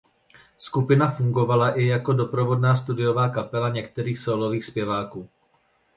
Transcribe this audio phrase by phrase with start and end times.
[0.57, 5.29] Skupina fungovala i jako doprovodná studiová kapela některých sólových zpěváků.